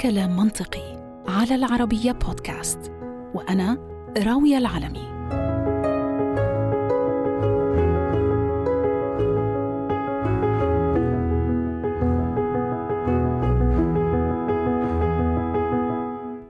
[0.00, 0.96] كلام منطقي
[1.28, 2.92] على العربية بودكاست
[3.34, 3.78] وأنا
[4.18, 5.10] راوية العلمي.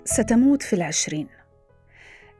[0.05, 1.27] ستموت في العشرين.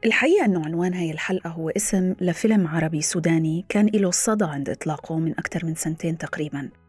[0.05, 5.19] الحقيقة أنه عنوان هاي الحلقة هو اسم لفيلم عربي سوداني كان له صدى عند إطلاقه
[5.19, 6.80] من أكثر من سنتين تقريباً.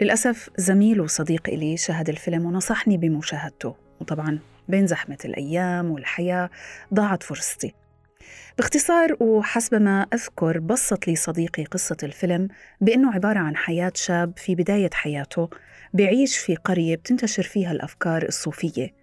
[0.00, 4.38] للأسف زميل وصديق إلي شاهد الفيلم ونصحني بمشاهدته وطبعا
[4.68, 6.50] بين زحمة الأيام والحياة
[6.94, 7.74] ضاعت فرصتي.
[8.58, 12.48] باختصار وحسب ما أذكر بسط لي صديقي قصة الفيلم
[12.80, 15.50] بأنه عبارة عن حياة شاب في بداية حياته
[15.94, 18.94] بيعيش في قرية بتنتشر فيها الأفكار الصوفية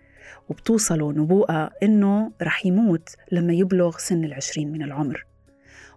[0.50, 5.26] وبتوصله نبوءة إنه رح يموت لما يبلغ سن العشرين من العمر.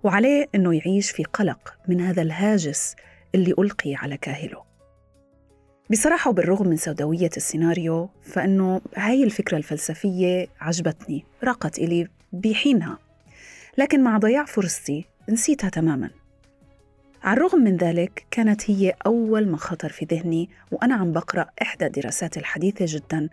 [0.03, 2.97] وعليه إنه يعيش في قلق من هذا الهاجس
[3.35, 4.76] اللي ألقي على كاهله.
[5.91, 12.99] بصراحة وبالرغم من سوداوية السيناريو فإنه هاي الفكرة الفلسفية عجبتني راقت إلي بحينها.
[13.79, 16.11] لكن مع ضياع فرصتي نسيتها تماما.
[17.23, 21.87] على الرغم من ذلك كانت هي أول ما خطر في ذهني وأنا عم بقرأ إحدى
[21.87, 23.29] الدراسات الحديثة جدا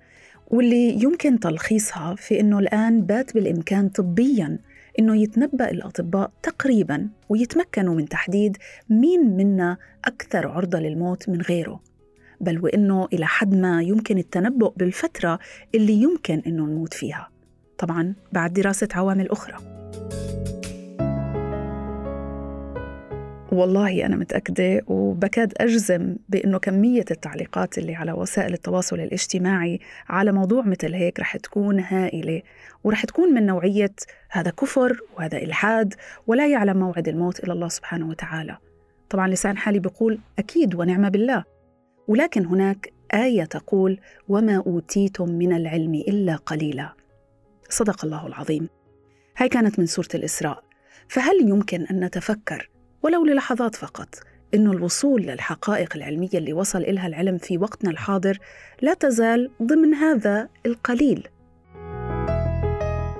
[0.47, 4.59] واللي يمكن تلخيصها في أنه الآن بات بالإمكان طبياً
[4.99, 8.57] أنه يتنبأ الأطباء تقريباً ويتمكنوا من تحديد
[8.89, 11.92] مين منا أكثر عرضة للموت من غيره.
[12.43, 15.39] بل وأنه إلى حد ما يمكن التنبؤ بالفترة
[15.75, 17.29] اللي يمكن أنه نموت فيها.
[17.77, 19.55] طبعاً بعد دراسة عوامل أخرى.
[23.51, 30.65] والله أنا متأكدة وبكاد أجزم بأنه كمية التعليقات اللي على وسائل التواصل الاجتماعي على موضوع
[30.65, 32.41] مثل هيك رح تكون هائلة.
[32.83, 33.93] ورح تكون من نوعية
[34.29, 35.93] هذا كفر وهذا إلحاد
[36.27, 38.57] ولا يعلم موعد الموت إلا الله سبحانه وتعالى.
[39.09, 41.43] طبعا لسان حالي بيقول أكيد ونعم بالله.
[42.07, 43.99] ولكن هناك آية تقول
[44.29, 46.93] وما أوتيتم من العلم إلا قليلا.
[47.69, 48.69] صدق الله العظيم.
[49.37, 50.63] هاي كانت من سورة الإسراء.
[51.07, 52.69] فهل يمكن أن نتفكر
[53.03, 54.15] ولو للحظات فقط
[54.53, 58.37] إنه الوصول للحقائق العلمية اللي وصل إلها العلم في وقتنا الحاضر
[58.81, 61.27] لا تزال ضمن هذا القليل؟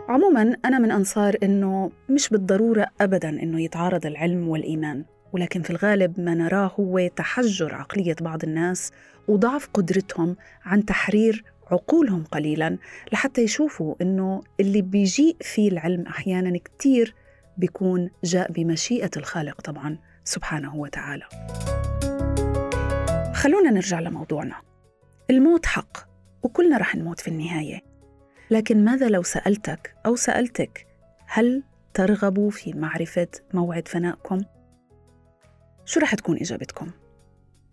[0.10, 5.06] عموما أنا من أنصار إنه مش بالضرورة أبدا إنه يتعارض العلم والإيمان.
[5.34, 8.92] ولكن في الغالب ما نراه هو تحجر عقلية بعض الناس
[9.28, 10.36] وضعف قدرتهم
[10.66, 12.78] عن تحرير عقولهم قليلا
[13.14, 17.16] لحتى يشوفوا إنه اللي بيجيء فيه العلم أحيانا كتير
[17.58, 21.24] بيكون جاء بمشيئة الخالق طبعا سبحانه وتعالى.
[23.34, 24.56] خلونا نرجع لموضوعنا.
[25.30, 25.98] الموت حق
[26.44, 27.82] وكلنا رح نموت في النهاية.
[28.52, 30.88] لكن ماذا لو سألتك أو سألتك
[31.28, 34.42] هل ترغبوا في معرفة موعد فنائكم؟
[35.86, 36.92] شو رح تكون إجابتكم؟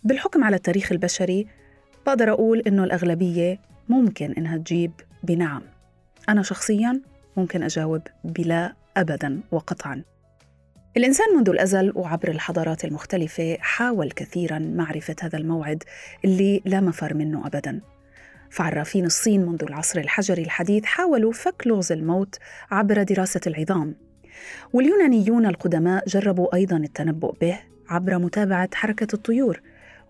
[0.05, 1.47] بالحكم على التاريخ البشري
[2.07, 5.63] بقدر أقول إنه الأغلبية ممكن إنها تجيب بنعم.
[6.29, 7.01] أنا شخصياً
[7.37, 10.03] ممكن أجاوب بلا ابدا وقطعا.
[10.97, 15.85] الإنسان منذ الأزل وعبر الحضارات المختلفة حاول كثيرا معرفة هذا الموعد
[16.25, 17.81] اللي لا مفر منه ابدا.
[18.51, 22.39] فعرافين الصين منذ العصر الحجري الحديث حاولوا فك لغز الموت
[22.71, 23.95] عبر دراسة العظام.
[24.73, 27.59] واليونانيون القدماء جربوا أيضا التنبؤ به
[27.91, 29.61] عبر متابعة حركة الطيور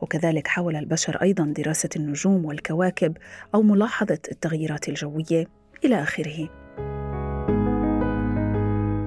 [0.00, 3.16] وكذلك حاول البشر أيضا دراسة النجوم والكواكب
[3.54, 5.46] أو ملاحظة التغييرات الجوية
[5.84, 6.48] إلى آخره.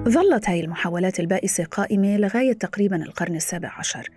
[0.08, 4.08] ظلت هاي المحاولات البائسة قائمة لغاية تقريبا القرن السابع عشر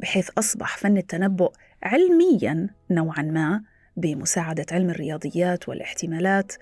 [0.00, 1.52] بحيث أصبح فن التنبؤ
[1.82, 3.62] علميا نوعا ما
[3.96, 6.52] بمساعدة علم الرياضيات والاحتمالات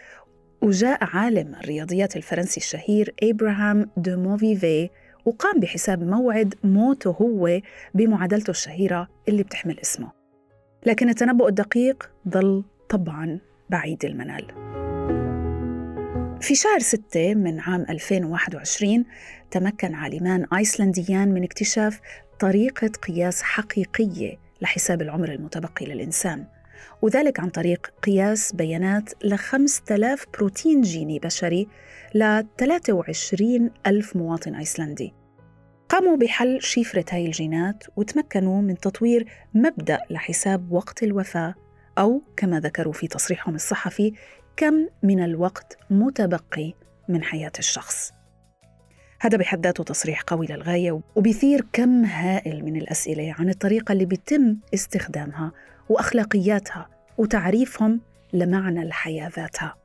[0.63, 4.91] وجاء عالم الرياضيات الفرنسي الشهير إبراهام دو موافر
[5.25, 7.61] وقام بحساب موعد موته هو
[7.95, 10.11] بمعادلته الشهيرة اللي بتحمل اسمه.
[10.87, 13.39] لكن التنبؤ الدقيق ظل طبعا
[13.71, 14.47] بعيد المنال.
[16.41, 19.05] في شهر ستة من عام 2021
[19.51, 22.01] تمكن عالمان أيسلنديان من اكتشاف
[22.41, 26.45] طريقة قياس حقيقية لحساب العمر المتبقي للإنسان
[27.03, 31.69] وذلك عن طريق قياس بيانات ل 5000 بروتين جيني بشري
[32.15, 35.13] ل 23 ألف مواطن أيسلندي.
[35.95, 41.55] قاموا بحل شفرة هاي الجينات وتمكنوا من تطوير مبدأ لحساب وقت الوفاة
[41.99, 44.13] أو كما ذكروا في تصريحهم الصحفي
[44.57, 46.73] كم من الوقت متبقي
[47.09, 48.13] من حياة الشخص.
[49.21, 54.57] هذا بحد ذاته تصريح قوي للغاية وبيثير كم هائل من الأسئلة عن الطريقة اللي بيتم
[54.75, 55.53] استخدامها
[55.89, 56.89] وأخلاقياتها
[57.19, 58.01] وتعريفهم
[58.33, 59.84] لمعنى الحياة ذاتها.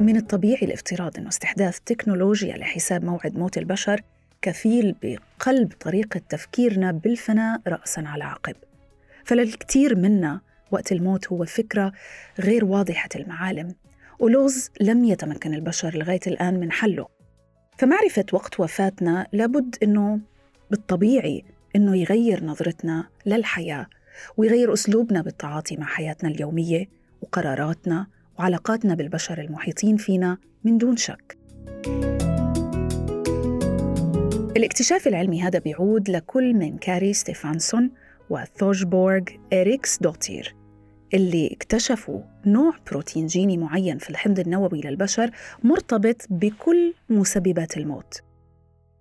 [0.00, 4.00] من الطبيعي الافتراض أن استحداث تكنولوجيا لحساب موعد موت البشر
[4.42, 8.54] كفيل بقلب طريقة تفكيرنا بالفناء رأسا على عقب.
[9.24, 10.40] فللكثير منا
[10.70, 11.92] وقت الموت هو فكرة
[12.40, 13.74] غير واضحة المعالم
[14.18, 17.08] ولغز لم يتمكن البشر لغاية الآن من حله.
[17.78, 20.20] فمعرفة وقت وفاتنا لابد أنه
[20.70, 21.44] بالطبيعي
[21.76, 23.86] أنه يغير نظرتنا للحياة
[24.36, 26.88] ويغير أسلوبنا بالتعاطي مع حياتنا اليومية
[27.22, 28.06] وقراراتنا
[28.38, 31.38] وعلاقاتنا بالبشر المحيطين فينا من دون شك.
[34.56, 37.90] الاكتشاف العلمي هذا بيعود لكل من كاري ستيفانسون
[38.30, 40.54] وثورجبورغ إريكس دوتير
[41.14, 45.30] اللي اكتشفوا نوع بروتين جيني معين في الحمض النووي للبشر
[45.62, 48.22] مرتبط بكل مسببات الموت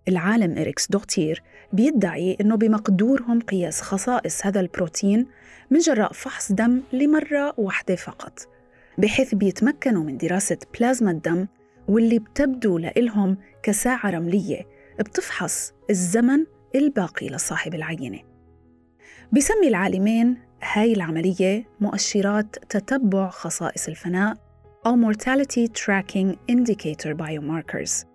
[0.07, 1.43] العالم إريكس دوتير
[1.73, 5.27] بيدعي أنه بمقدورهم قياس خصائص هذا البروتين
[5.71, 8.56] من جراء فحص دم لمرة واحدة فقط
[8.97, 11.47] بحيث بيتمكنوا من دراسة بلازما الدم
[11.87, 14.67] واللي بتبدو لإلهم كساعة رملية
[14.99, 16.45] بتفحص الزمن
[16.75, 18.19] الباقي لصاحب العينة.
[19.31, 24.37] بسمي العالمين هاي العملية مؤشرات تتبع خصائص الفناء
[24.85, 28.05] أو Mortality Tracking Indicator Biomarkers.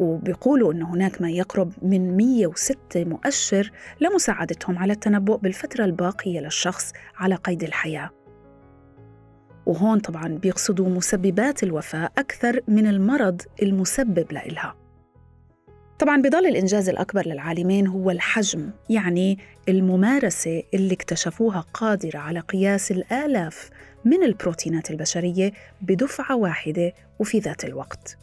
[0.00, 3.70] وبيقولوا أن هناك ما يقرب من 106 مؤشر
[4.00, 8.10] لمساعدتهم على التنبؤ بالفترة الباقية للشخص على قيد الحياة.
[9.66, 14.74] وهون طبعا بيقصدوا مسببات الوفاة أكثر من المرض المسبب لإلها.
[15.98, 23.70] طبعا بضل الإنجاز الأكبر للعالمين هو الحجم يعني الممارسة اللي اكتشفوها قادرة على قياس الآلاف
[24.04, 25.52] من البروتينات البشرية
[25.82, 28.18] بدفعة واحدة وفي ذات الوقت.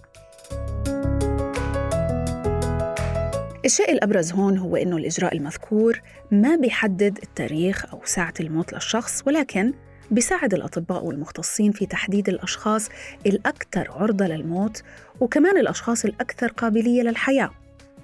[3.66, 6.02] الشيء الأبرز هون هو إنه الإجراء المذكور
[6.32, 9.74] ما بيحدد التاريخ أو ساعة الموت للشخص ولكن
[10.12, 12.90] بيساعد الأطباء والمختصين في تحديد الأشخاص
[13.26, 14.84] الأكثر عرضة للموت
[15.20, 17.52] وكمان الأشخاص الأكثر قابلية للحياة.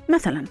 [0.09, 0.45] مثلاً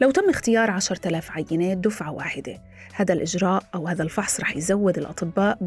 [0.00, 2.58] لو تم اختيار 10,000 عينة دفعة واحدة
[2.94, 5.58] هذا الإجراء أو هذا الفحص رح يزود الأطباء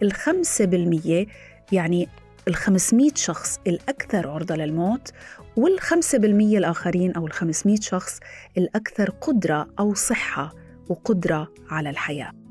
[0.00, 1.26] بالخمسة بالمية
[1.72, 2.08] يعني
[2.48, 5.12] ال 500 شخص الأكثر عرضة للموت
[5.56, 8.20] والخمسة بالمية الآخرين أو ال 500 شخص
[8.58, 10.52] الأكثر قدرة أو صحة
[10.88, 12.43] وقدرة على الحياة.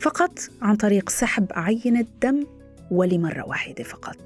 [0.00, 2.46] فقط عن طريق سحب عينة دم
[2.90, 4.16] ولمرة واحدة فقط.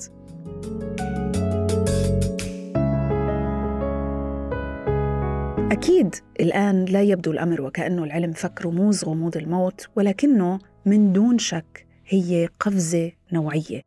[5.72, 11.86] أكيد الآن لا يبدو الأمر وكأنه العلم فك رموز غموض الموت ولكنه من دون شك
[12.06, 13.82] هي قفزة نوعية.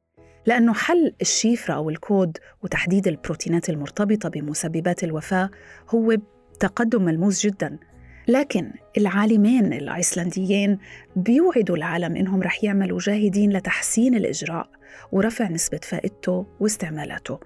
[0.46, 5.50] لأنه حل الشيفرة أو الكود وتحديد البروتينات المرتبطة بمسببات الوفاة
[5.90, 6.18] هو
[6.60, 7.80] تقدم ملموس جدا.
[8.28, 10.78] لكن العالمين الأيسلنديين
[11.16, 14.70] بيوعدوا العالم إنهم رح يعملوا جاهدين لتحسين الإجراء
[15.12, 17.40] ورفع نسبة فائدته واستعمالاته.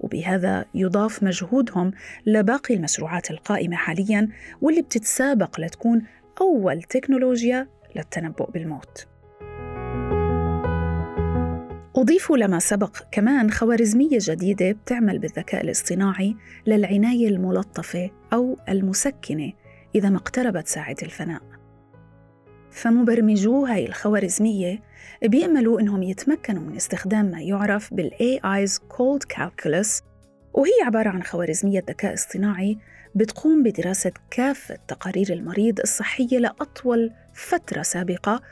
[0.00, 1.92] وبهذا يضاف مجهودهم
[2.26, 4.28] لباقي المشروعات القائمة حاليا
[4.60, 6.02] واللي بتتسابق لتكون
[6.40, 9.06] أول تكنولوجيا للتنبؤ بالموت.
[11.96, 16.36] أضيف لما سبق كمان خوارزمية جديدة بتعمل بالذكاء الاصطناعي
[16.66, 19.52] للعناية الملطفة أو المسكنة
[19.94, 21.42] إذا ما اقتربت ساعة الفناء.
[22.70, 24.82] فمبرمجو هاي الخوارزمية
[25.22, 30.02] بيأملوا إنهم يتمكنوا من استخدام ما يعرف بال AI's Cold Calculus
[30.54, 32.78] وهي عبارة عن خوارزمية ذكاء اصطناعي
[33.14, 38.42] بتقوم بدراسة كافة تقارير المريض الصحية لأطول فترة سابقة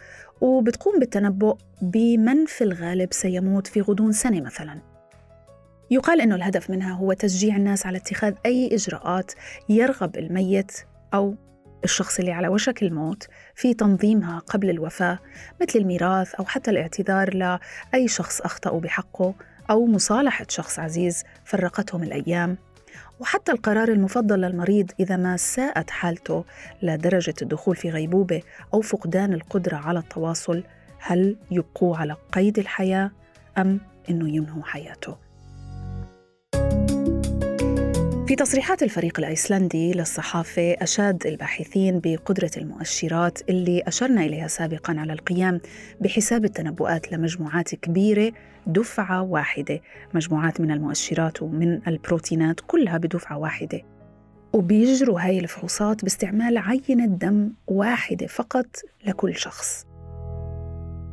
[0.41, 4.81] وبتقوم بالتنبؤ بمن في الغالب سيموت في غضون سنة مثلاً.
[5.91, 9.33] يقال أنه الهدف منها هو تشجيع الناس على اتخاذ أي إجراءات
[9.69, 10.73] يرغب الميت
[11.15, 11.35] أو
[11.85, 15.19] الشخص اللي على وشك الموت في تنظيمها قبل الوفاة
[15.63, 19.35] مثل الميراث أو حتى الاعتذار لأي شخص أخطأوا بحقه
[19.71, 22.57] أو مصالحة شخص عزيز فرقتهم الأيام.
[23.21, 26.45] وحتى القرار المفضل للمريض إذا ما ساءت حالته
[26.83, 28.43] لدرجة الدخول في غيبوبة
[28.75, 30.65] أو فقدان القدرة على التواصل
[30.99, 33.11] هل يبقوا على قيد الحياة
[33.59, 35.28] أم أنه ينهوا حياته؟
[38.29, 45.61] في تصريحات الفريق الأيسلندي للصحافة أشاد الباحثين بقدرة المؤشرات اللي أشرنا إليها سابقا على القيام
[46.01, 48.33] بحساب التنبؤات لمجموعات كبيرة
[48.67, 49.81] دفعة واحدة،
[50.15, 53.81] مجموعات من المؤشرات ومن البروتينات كلها بدفعة واحدة.
[54.53, 58.67] وبيجروا هاي الفحوصات باستعمال عينة دم واحدة فقط
[59.07, 59.88] لكل شخص.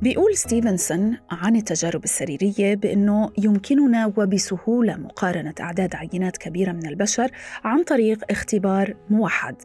[0.05, 7.31] بيقول ستيفنسون عن التجارب السريرية بأنه يمكننا وبسهولة مقارنة أعداد عينات كبيرة من البشر
[7.63, 9.55] عن طريق اختبار موحد.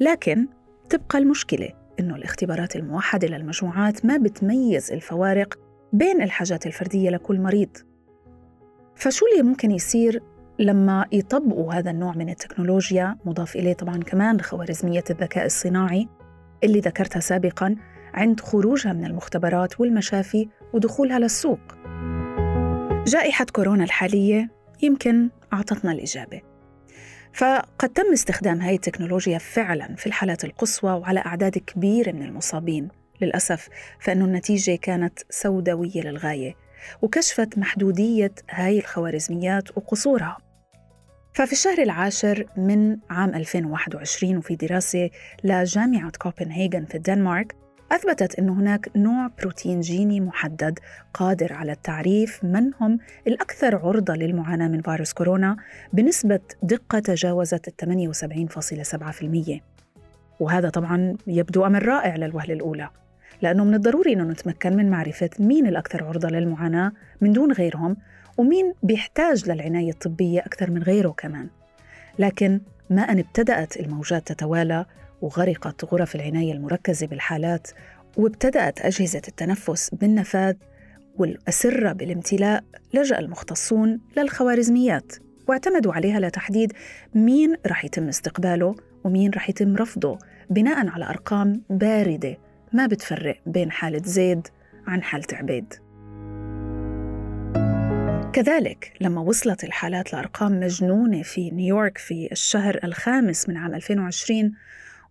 [0.00, 0.46] لكن
[0.90, 1.68] تبقى المشكلة
[2.00, 5.54] أنه الاختبارات الموحدة للمجموعات ما بتميز الفوارق
[5.92, 7.76] بين الحاجات الفردية لكل مريض.
[8.94, 10.22] فشو اللي ممكن يصير
[10.58, 16.08] لما يطبقوا هذا النوع من التكنولوجيا مضاف إليه طبعا كمان خوارزمية الذكاء الصناعي
[16.64, 17.76] اللي ذكرتها سابقاً
[18.16, 21.60] عند خروجها من المختبرات والمشافي ودخولها للسوق.
[23.06, 24.50] جائحة كورونا الحالية
[24.82, 26.40] يمكن أعطتنا الإجابة.
[27.32, 32.88] فقد تم استخدام هذه التكنولوجيا فعلا في الحالات القصوى وعلى أعداد كبيرة من المصابين.
[33.20, 33.68] للأسف
[34.00, 36.54] فإن النتيجة كانت سوداوية للغاية
[37.02, 40.36] وكشفت محدودية هاي الخوارزميات وقصورها.
[41.34, 45.10] ففي الشهر العاشر من عام 2021 وفي دراسة
[45.44, 50.78] لجامعة كوبنهاغن في الدنمارك أثبتت أن هناك نوع بروتين جيني محدد
[51.14, 55.56] قادر على التعريف من هم الأكثر عرضة للمعاناة من فيروس كورونا
[55.92, 59.60] بنسبة دقة تجاوزت 78.7%
[60.40, 62.88] وهذا طبعا يبدو أمر رائع للوهلة الأولى
[63.42, 67.96] لأنه من الضروري أنه نتمكن من معرفة مين الأكثر عرضة للمعاناة من دون غيرهم
[68.36, 71.48] ومين بيحتاج للعناية الطبية أكثر من غيره كمان.
[72.18, 74.86] لكن ما أن ابتدأت الموجات تتوالى
[75.22, 77.68] وغرقت غرف العناية المركزة بالحالات
[78.16, 80.54] وابتدأت أجهزة التنفس بالنفاذ
[81.16, 85.12] والأسرة بالامتلاء لجأ المختصون للخوارزميات
[85.48, 86.72] واعتمدوا عليها لتحديد
[87.14, 90.18] مين رح يتم استقباله ومين رح يتم رفضه
[90.50, 92.36] بناء على أرقام باردة
[92.72, 94.48] ما بتفرق بين حالة زيد
[94.86, 95.74] عن حالة عبيد.
[98.32, 104.52] كذلك لما وصلت الحالات لأرقام مجنونة في نيويورك في الشهر الخامس من عام 2020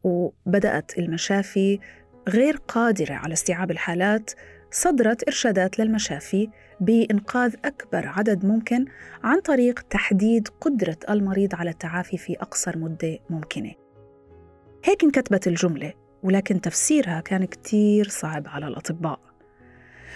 [0.05, 1.79] وبدأت المشافي
[2.29, 4.31] غير قادرة على استيعاب الحالات
[4.71, 8.85] صدرت إرشادات للمشافي بإنقاذ أكبر عدد ممكن
[9.23, 13.71] عن طريق تحديد قدرة المريض على التعافي في أقصر مدة ممكنة.
[14.83, 15.93] هيك انكتبت الجملة
[16.23, 19.19] ولكن تفسيرها كان كتير صعب على الأطباء.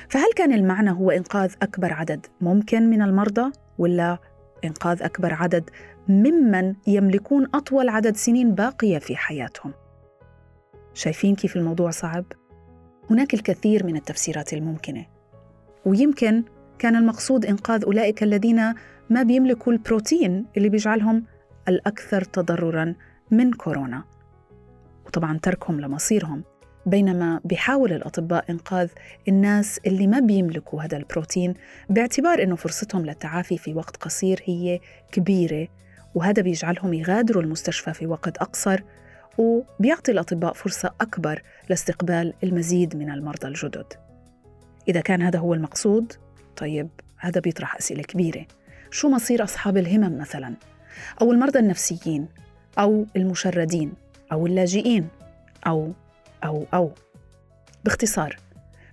[0.10, 4.18] فهل كان المعنى هو إنقاذ أكبر عدد ممكن من المرضى ولا
[4.66, 5.70] إنقاذ أكبر عدد
[6.08, 9.74] ممن يملكون أطول عدد سنين باقية في حياتهم.
[10.94, 12.26] شايفين كيف الموضوع صعب؟
[13.10, 15.06] هناك الكثير من التفسيرات الممكنة.
[15.86, 16.44] ويمكن
[16.80, 18.74] كان المقصود إنقاذ أولئك الذين
[19.10, 21.26] ما بيملكوا البروتين اللي بيجعلهم
[21.68, 22.96] الأكثر تضرراً
[23.32, 24.04] من كورونا.
[25.06, 26.44] وطبعا تركهم لمصيرهم.
[26.90, 28.90] بينما بيحاول الأطباء إنقاذ
[29.28, 31.54] الناس اللي ما بيملكوا هذا البروتين
[31.90, 34.80] باعتبار أنه فرصتهم للتعافي في وقت قصير هي
[35.12, 35.68] كبيرة
[36.16, 38.82] وهذا بيجعلهم يغادروا المستشفى في وقت أقصر
[39.38, 43.94] وبيعطي الأطباء فرصة أكبر لاستقبال المزيد من المرضى الجدد.
[44.88, 46.14] إذا كان هذا هو المقصود
[46.58, 48.46] طيب هذا بيطرح أسئلة كبيرة.
[48.92, 50.54] شو مصير أصحاب الهمم مثلا؟
[51.22, 52.28] أو المرضى النفسيين
[52.80, 53.94] أو المشردين
[54.32, 55.08] أو اللاجئين
[55.68, 55.94] أو
[56.44, 56.92] أو أو.
[57.86, 58.38] باختصار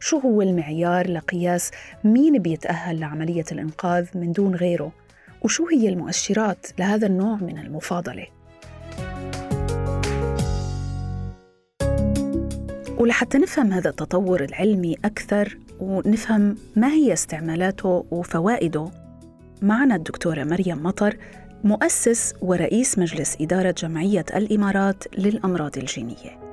[0.01, 1.71] شو هو المعيار لقياس
[2.05, 4.93] مين بيتأهل لعملية الإنقاذ من دون غيره؟
[5.43, 8.27] وشو هي المؤشرات لهذا النوع من المفاضلة؟
[12.99, 18.91] ولحتى نفهم هذا التطور العلمي أكثر ونفهم ما هي استعمالاته وفوائده
[19.63, 21.17] معنا الدكتورة مريم مطر
[21.65, 26.47] مؤسس ورئيس مجلس إدارة جمعية الإمارات للأمراض الجينية.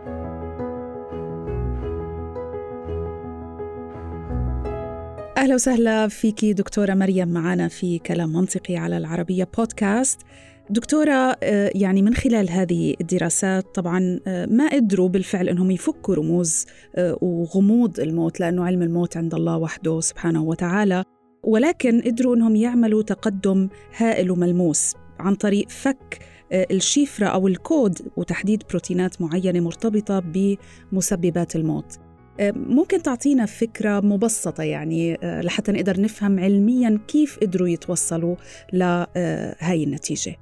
[5.44, 10.22] أهلا وسهلا فيكي دكتورة مريم معنا في كلام منطقي على العربية بودكاست.
[10.70, 16.66] دكتورة آه، يعني من خلال هذه الدراسات طبعا آه، ما قدروا بالفعل أنهم يفكوا رموز
[16.96, 21.04] آه، وغموض الموت لأنه علم الموت عند الله وحده سبحانه وتعالى
[21.44, 26.20] ولكن قدروا أنهم يعملوا تقدم هائل وملموس عن طريق فك
[26.54, 32.00] الشيفرة أو الكود وتحديد بروتينات معينة مرتبطة بمسببات الموت.
[32.42, 38.36] ممكن تعطينا فكرة مبسطة يعني لحتى نقدر نفهم علميا كيف قدروا يتوصلوا
[38.74, 40.36] لهاي النتيجة.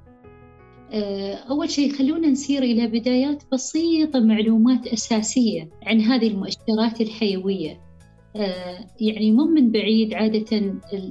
[0.92, 7.80] آه، أول شيء خلونا نسير إلى بدايات بسيطة معلومات أساسية عن هذه المؤشرات الحيوية.
[8.36, 10.56] آه، يعني مو من بعيد عادة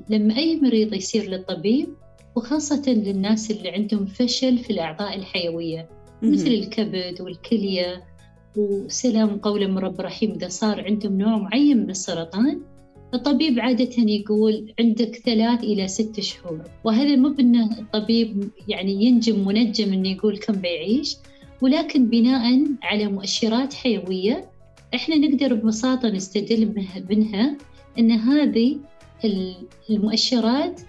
[0.10, 1.90] لما أي مريض يصير للطبيب
[2.36, 5.90] وخاصة للناس اللي عندهم فشل في الأعضاء الحيوية
[6.24, 8.04] مثل الكبد والكلية.
[8.58, 12.62] وسلام قولا من رب رحيم إذا صار عندهم نوع معين من السرطان
[13.14, 16.62] الطبيب عادة يقول عندك ثلاث إلى ست شهور.
[16.84, 21.18] وهذا مو بأنه الطبيب يعني ينجم منجم أنه يقول كم بيعيش
[21.62, 24.52] ولكن بناء على مؤشرات حيوية
[24.96, 27.58] إحنا نقدر ببساطة نستدل منها
[28.00, 28.78] أن هذه
[29.90, 30.82] المؤشرات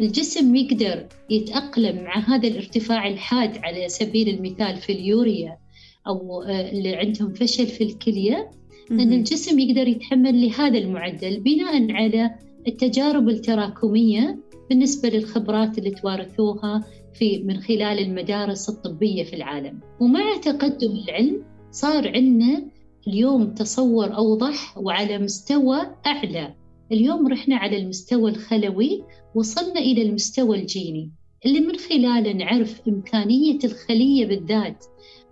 [0.00, 5.58] الجسم يقدر يتأقلم مع هذا الارتفاع الحاد على سبيل المثال في اليوريا.
[6.06, 8.50] أو آه، اللي عندهم فشل في الكلية
[8.90, 12.30] أن الجسم يقدر يتحمل لهذا المعدل بناء على
[12.68, 14.38] التجارب التراكمية
[14.68, 19.80] بالنسبة للخبرات اللي توارثوها في من خلال المدارس الطبية في العالم.
[20.00, 22.64] ومع تقدم العلم صار عندنا
[23.08, 26.54] اليوم تصور أوضح وعلى مستوى أعلى.
[26.92, 29.02] اليوم رحنا على المستوى الخلوي
[29.34, 31.10] وصلنا إلى المستوى الجيني
[31.46, 34.84] اللي من خلاله نعرف إمكانية الخلية بالذات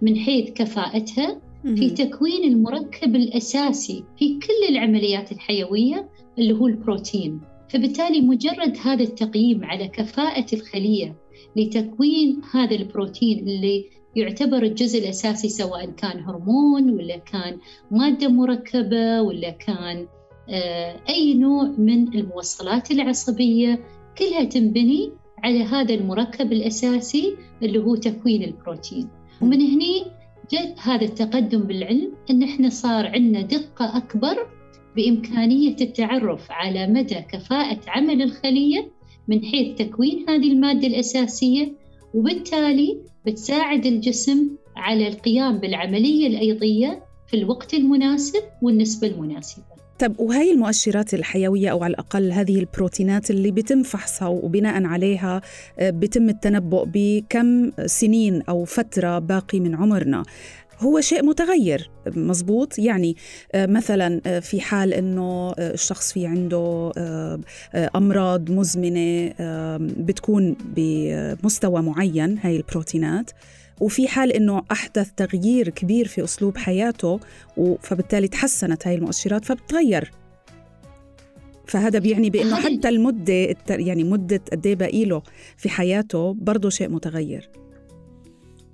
[0.02, 1.40] من حيث كفاءتها
[1.74, 7.40] في تكوين المركب الأساسي في كل العمليات الحيوية اللي هو البروتين.
[7.68, 11.16] فبالتالي مجرد هذا التقييم على كفاءة الخلية
[11.56, 13.84] لتكوين هذا البروتين اللي
[14.16, 17.58] يعتبر الجزء الأساسي سواء كان هرمون ولا كان
[17.90, 20.06] مادة مركبة ولا كان
[20.50, 23.84] آه، أي نوع من الموصلات العصبية
[24.18, 25.12] كلها تنبني
[25.44, 29.08] على هذا المركب الأساسي اللي هو تكوين البروتين.
[29.42, 30.04] ومن هني
[30.52, 34.46] جد هذا التقدم بالعلم أن إحنا صار عندنا دقة أكبر
[34.96, 38.90] بإمكانية التعرف على مدى كفاءة عمل الخلية
[39.28, 41.72] من حيث تكوين هذه المادة الأساسية
[42.14, 49.64] وبالتالي بتساعد الجسم على القيام بالعملية الأيضية في الوقت المناسب والنسبة المناسبة.
[49.98, 55.40] طب وهي المؤشرات الحيوية أو على الأقل هذه البروتينات اللي بيتم فحصها وبناء عليها
[55.78, 60.22] آه، بيتم التنبؤ بكم سنين أو فترة باقي من عمرنا.
[60.80, 63.16] هو شيء متغير مزبوط يعني
[63.52, 66.92] آه، مثلا آه، في حال إنه الشخص في عنده
[67.74, 69.32] أمراض مزمنة
[69.78, 73.30] بتكون بمستوى معين هاي البروتينات.
[73.80, 77.20] وفي حال إنه أحدث تغيير كبير في أسلوب حياته
[77.80, 80.10] فبالتالي تحسنت هاي المؤشرات فبتغير.
[81.66, 85.22] فهذا بيعني بإنه حتى المدة يعني مدة قد إيه باقي له
[85.56, 87.50] في حياته برضه شيء متغير.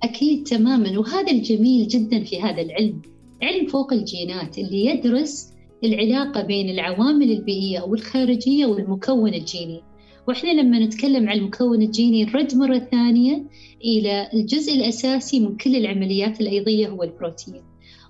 [0.03, 0.99] أكيد تماما.
[0.99, 3.01] وهذا الجميل جدا في هذا العلم.
[3.41, 9.81] علم فوق الجينات اللي يدرس العلاقة بين العوامل البيئية أو الخارجيه والمكون الجيني.
[10.27, 13.43] وإحنا لما نتكلم عن المكون الجيني نرد مرة ثانية
[13.83, 17.61] إلى الجزء الأساسي من كل العمليات الأيضية هو البروتين.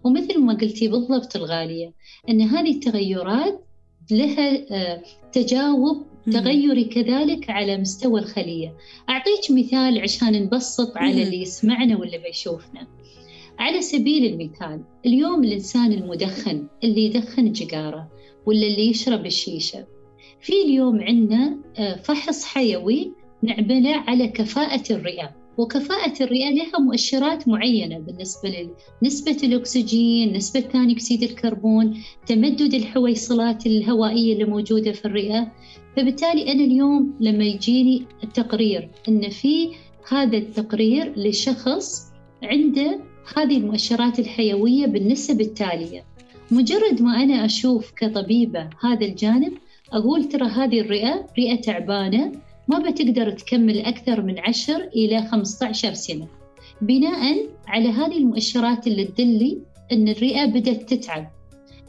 [0.04, 1.94] ومثل ما قلتي بالضبط الغالية
[2.30, 3.66] أن هذه التغيرات
[4.12, 8.76] لها آه، تجاوب تغيري كذلك على مستوى الخلية.
[9.10, 12.88] أعطيك مثال عشان نبسط على اللي يسمعنا واللي بيشوفنا.
[13.60, 18.12] على سبيل المثال اليوم الإنسان المدخن اللي يدخن جيجاره
[18.46, 19.86] ولا اللي يشرب الشيشة
[20.42, 23.12] في اليوم عندنا آه، فحص حيوي
[23.44, 25.43] نعمله على كفاءة الرئة.
[25.58, 28.70] وكفاءة الرئة لها مؤشرات معينة بالنسبة
[29.02, 35.52] لنسبة الأكسجين نسبة ثاني أكسيد الكربون تمدد الحويصلات الهوائية اللي موجودة في الرئة.
[35.98, 39.72] فبالتالي أنا اليوم لما يجيني التقرير أن في
[40.10, 42.12] هذا التقرير لشخص
[42.44, 43.00] عنده
[43.38, 46.06] هذه المؤشرات الحيوية بالنسب التالية.
[46.52, 49.54] مجرد ما أنا أشوف كطبيبة هذا الجانب
[49.94, 52.32] أقول ترى هذه الرئة رئة تعبانة
[52.68, 56.28] ما بتقدر تكمل أكثر من 10 إلى 15 سنة.
[56.82, 59.58] بناء على هذه المؤشرات اللي تدلي
[59.92, 61.32] أن الرئة بدأت تتعب.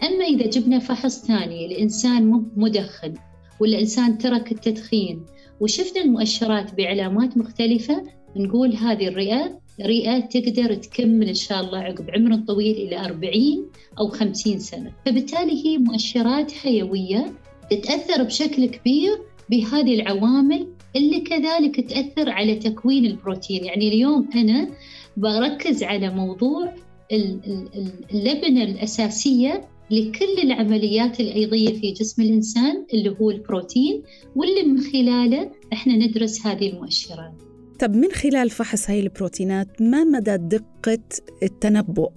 [0.02, 3.14] أما إذا جبنا فحص ثاني لإنسان مدخن
[3.60, 5.24] ولا إنسان ترك التدخين
[5.60, 8.02] وشفنا المؤشرات بعلامات مختلفة
[8.36, 14.08] نقول هذه الرئة رئة تقدر تكمل إن شاء الله عقب عمر طويل إلى 40 أو
[14.08, 14.92] 50 سنة.
[15.06, 17.32] فبالتالي هي مؤشرات حيوية
[17.70, 19.18] تتأثر بشكل كبير
[19.50, 23.64] بهذه العوامل اللي كذلك تأثر على تكوين البروتين.
[23.64, 24.68] يعني اليوم أنا
[25.16, 26.74] بركز على موضوع
[28.12, 34.02] اللبنة الأساسية لكل العمليات الأيضية في جسم الإنسان اللي هو البروتين
[34.36, 37.32] واللي من خلاله إحنا ندرس هذه المؤشرات.
[37.80, 40.98] طب من خلال فحص هاي البروتينات ما مدى دقة
[41.42, 42.10] التنبؤ؟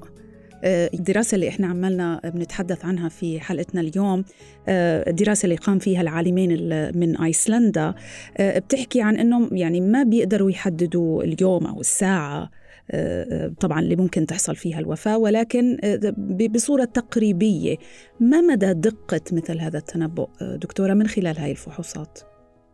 [0.63, 4.23] الدراسة اللي إحنا عملنا بنتحدث عنها في حلقتنا اليوم
[4.67, 6.49] آه، الدراسة اللي قام فيها العالمين
[6.97, 7.93] من أيسلندا
[8.37, 12.51] آه، بتحكي عن انه يعني ما بيقدروا يحددوا اليوم أو الساعة
[13.59, 15.77] طبعا اللي ممكن تحصل فيها الوفاة ولكن
[16.51, 17.77] بصورة تقريبية
[18.19, 22.19] ما مدى دقة مثل هذا التنبؤ دكتورة من خلال هاي الفحوصات؟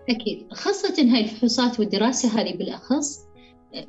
[0.09, 3.19] أكيد خاصة هاي الفحوصات والدراسة هذه بالأخص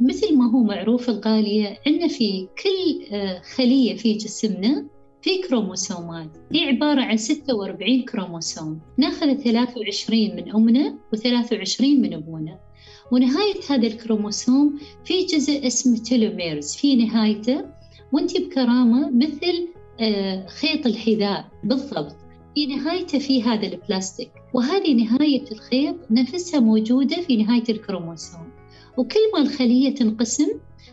[0.01, 4.87] مثل ما هو معروف الغالية عندنا في كل آه، خلية في جسمنا
[5.23, 6.31] في كروموسومات.
[6.53, 8.81] هي عبارة عن 46 كروموسوم.
[8.99, 12.59] ناخذ 23 من أمنا و23 من أبونا.
[13.13, 17.65] ونهاية هذا الكروموسوم في جزء اسمه telomeres في نهايته
[18.13, 19.69] وأنت بكرامة مثل
[20.01, 21.49] آه، خيط الحذاء.
[21.65, 22.17] بالضبط.
[22.55, 24.31] في نهايته في هذا البلاستيك.
[24.55, 28.54] وهذه نهاية الخيط نفسها موجودة في نهاية الكروموسوم.
[28.99, 30.49] وكل ما الخلية تنقسم.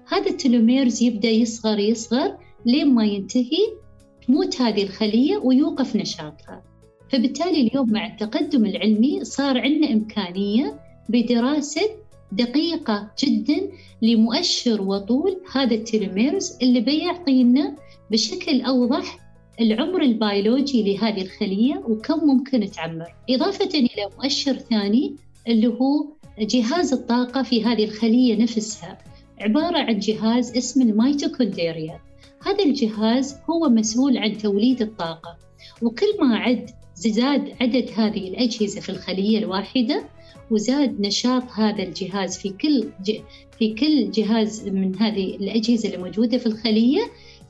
[0.08, 3.82] هذا التلوميرز يبدأ يصغر يصغر لين ما ينتهي.
[4.28, 6.64] تموت هذه الخلية ويوقف نشاطها.
[7.10, 11.82] فبالتالي اليوم مع التقدم العلمي صار عندنا إمكانية بدراسة
[12.32, 13.70] دقيقة جدا
[14.02, 17.76] لمؤشر وطول هذا ال telomeres اللي بيعطينا
[18.12, 19.20] بشكل أوضح
[19.62, 23.16] العمر البيولوجي لهذه الخلية وكم ممكن تعمر.
[23.30, 25.16] إضافة إلى مؤشر ثاني
[25.48, 26.08] اللي هو
[26.39, 28.98] جهاز الطاقة في هذه الخلية نفسها
[29.39, 32.00] عبارة عن جهاز اسمه الميتوكوندريا.
[32.46, 35.38] هذا الجهاز هو مسؤول عن توليد الطاقة
[35.82, 40.04] وكل ما عد زاد عدد هذه الأجهزة في الخلية الواحدة
[40.52, 42.89] وزاد نشاط هذا الجهاز في كل
[43.60, 47.02] في كل جهاز من هذه الأجهزة الموجودة في الخلية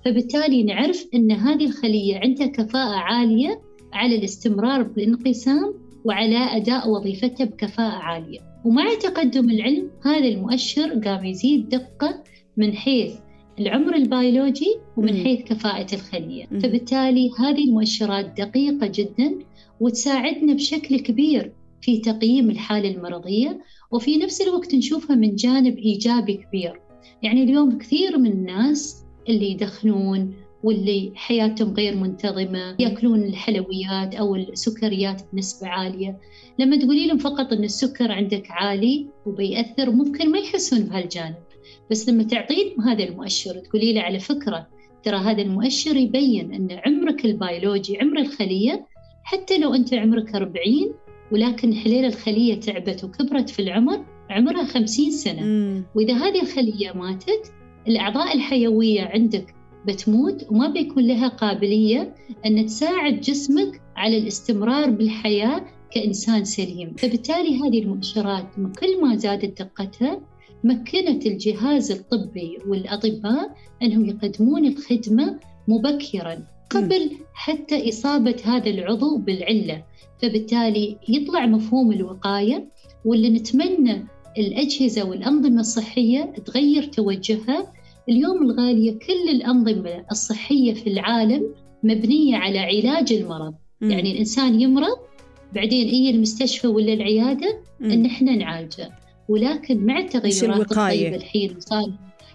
[0.05, 3.61] فبالتالي نعرف أن هذه الخلية عندها كفاءة عالية
[3.93, 5.73] على الاستمرار بالانقسام
[6.05, 8.39] وعلى أداء وظيفتها بكفاءة عالية.
[8.65, 12.23] ومع تقدم العلم هذا المؤشر قام يزيد دقة
[12.57, 13.13] من حيث
[13.59, 16.45] العمر البيولوجي ومن حيث كفاءة الخلية.
[16.45, 19.39] فبالتالي هذه المؤشرات دقيقة جدا
[19.79, 23.59] وتساعدنا بشكل كبير في تقييم الحالة المرضية
[23.91, 26.81] وفي نفس الوقت نشوفها من جانب إيجابي كبير.
[27.23, 35.21] يعني اليوم كثير من الناس اللي يدخنون واللي حياتهم غير منتظمة يأكلون الحلويات أو السكريات
[35.33, 36.17] بنسبة عالية.
[36.59, 41.35] لما تقولي لهم فقط أن السكر عندك عالي وبيأثر ممكن ما يحسون بهالجانب.
[41.91, 44.67] بس لما تعطيهم هذا المؤشر تقولي له على فكرة
[45.03, 48.85] ترى هذا المؤشر يبين أن عمرك البيولوجي عمر الخلية
[49.23, 50.53] حتى لو أنت عمرك 40
[51.31, 55.41] ولكن حليل الخلية تعبت وكبرت في العمر عمرها 50 سنة.
[55.41, 55.83] مم.
[55.95, 57.53] وإذا هذه الخلية ماتت
[57.87, 59.55] الأعضاء الحيوية عندك
[59.87, 62.15] بتموت وما بيكون لها قابلية
[62.45, 66.93] أن تساعد جسمك على الاستمرار بالحياة كإنسان سليم.
[66.97, 68.45] فبالتالي هذه المؤشرات
[68.79, 70.21] كل ما زادت دقتها
[70.63, 79.83] مكنت الجهاز الطبي والأطباء أنهم يقدمون الخدمة مبكرا قبل حتى إصابة هذا العضو بالعلة.
[80.21, 82.67] فبالتالي يطلع مفهوم الوقاية
[83.05, 84.05] واللي نتمنى
[84.37, 87.73] الأجهزة والأنظمة الصحية تغير توجهها
[88.11, 91.45] اليوم الغالية كل الأنظمة الصحية في العالم
[91.83, 93.53] مبنية على علاج المرض.
[93.81, 93.91] م.
[93.91, 94.97] يعني الإنسان يمرض
[95.55, 97.91] بعدين إيه المستشفى ولا العيادة؟ م.
[97.91, 98.91] إن إحنا نعالجه.
[99.29, 101.91] ولكن مع التغيرات الطيبة الحين صار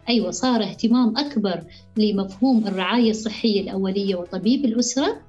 [0.08, 1.60] أيوة صار اهتمام أكبر
[1.96, 5.20] لمفهوم الرعاية الصحية الأولية وطبيب الأسرة.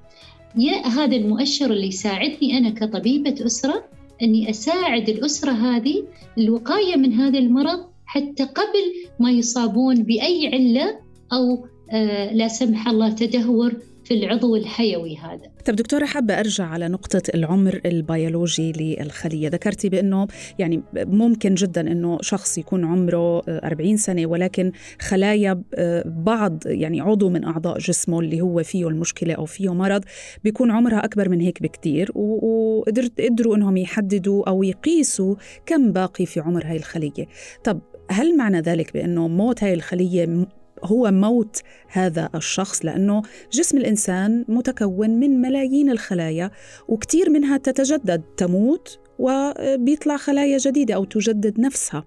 [0.56, 3.84] يا هذا المؤشر اللي يساعدني أنا كطبيبة أسرة
[4.22, 6.04] أني أساعد الأسرة هذه
[6.38, 11.00] الوقاية من هذا المرض حتى قبل ما يصابون بأي علة
[11.32, 13.72] أو آه لا سمح الله تدهور
[14.04, 15.42] في العضو الحيوي هذا.
[15.66, 19.48] طب دكتورة حابة أرجع على نقطة العمر البيولوجي للخلية.
[19.48, 20.26] ذكرتي بأنه
[20.58, 25.62] يعني ممكن جدا أنه شخص يكون عمره 40 سنة ولكن خلايا
[26.04, 30.04] بعض يعني عضو من أعضاء جسمه اللي هو فيه المشكلة أو فيه مرض
[30.44, 35.34] بيكون عمرها أكبر من هيك بكتير وقدرت قدروا أنهم يحددوا أو يقيسوا
[35.66, 37.26] كم باقي في عمر هاي الخلية.
[37.64, 40.46] طب هل معنى ذلك بأنه موت هاي الخلية
[40.84, 46.50] هو موت هذا الشخص؟ لأنه جسم الإنسان متكون من ملايين الخلايا
[46.88, 52.04] وكثير منها تتجدد تموت وبيطلع خلايا جديدة أو تجدد نفسها.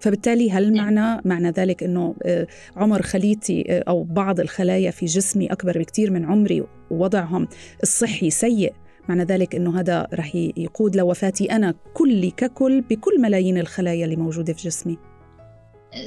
[0.00, 0.94] فبالتالي هل نعم.
[0.94, 6.10] معنى معنى ذلك إنه آه، عمر خليتي آه، أو بعض الخلايا في جسمي أكبر بكثير
[6.10, 7.48] من عمري ووضعهم
[7.82, 8.72] الصحي سيء؟
[9.08, 14.52] معنى ذلك إنه هذا رح يقود لوفاتي أنا كلي ككل بكل ملايين الخلايا اللي موجودة
[14.52, 15.09] في جسمي.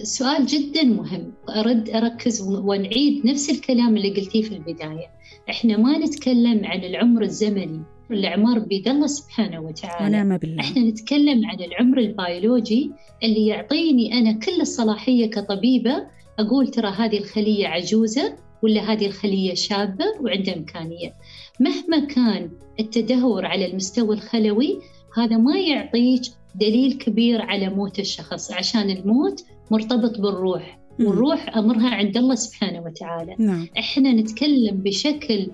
[0.03, 1.33] سؤال جدا مهم.
[1.49, 5.07] أرد أركز ونعيد نفس الكلام اللي قلتيه في البداية.
[5.49, 7.81] إحنا ما نتكلم عن العمر الزمني.
[8.11, 10.05] الأعمار بيد الله سبحانه وتعالى.
[10.05, 10.61] ونعم بالله.
[10.61, 12.91] إحنا نتكلم عن العمر البيولوجي
[13.23, 16.07] اللي يعطيني أنا كل الصلاحية كطبيبة.
[16.39, 21.13] أقول ترى هذه الخلية عجوزة ولا هذه الخلية شابة وعندها إمكانية.
[21.59, 24.79] مهما كان التدهور على المستوى الخلوي
[25.17, 26.21] هذا ما يعطيك
[26.55, 28.51] دليل كبير على موت الشخص.
[28.51, 30.79] عشان الموت مرتبط بالروح.
[30.99, 33.35] والروح أمرها عند الله سبحانه وتعالى.
[33.39, 33.67] نعم.
[33.79, 35.47] إحنا نتكلم بشكل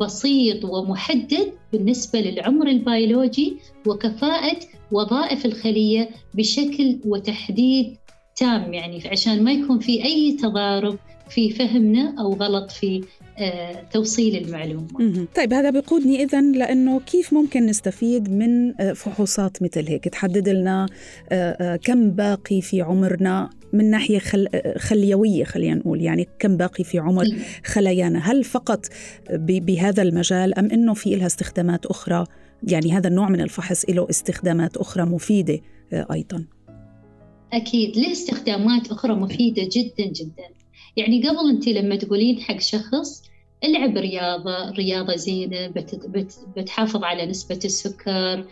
[0.00, 4.58] بسيط ومحدد بالنسبة للعمر البيولوجي وكفاءة
[4.92, 7.96] وظائف الخلية بشكل وتحديد
[8.36, 10.98] تام يعني عشان ما يكون في أي تضارب
[11.30, 13.04] في فهمنا أو غلط في
[13.38, 15.26] آه، توصيل المعلومة.
[15.36, 20.86] طيب هذا بيقودني إذا لأنه كيف ممكن نستفيد من آه، فحوصات مثل هيك؟ تحدد لنا
[21.32, 24.48] آه، كم باقي في عمرنا من ناحية خل...
[24.78, 27.24] خليوية خلينا نقول يعني كم باقي في عمر
[27.64, 28.86] خلايانا؟ هل فقط
[29.30, 29.66] ب...
[29.66, 32.24] بهذا المجال أم أنه في لها استخدامات أخرى؟
[32.62, 35.60] يعني هذا النوع من الفحص له استخدامات أخرى مفيدة
[35.92, 36.44] أيضا.
[37.52, 40.57] أكيد له استخدامات أخرى مفيدة جدا جدا.
[40.98, 43.22] يعني قبل أنت لما تقولين حق شخص
[43.64, 48.44] العب رياضة رياضة زينة بت بت بتحافظ على نسبة السكر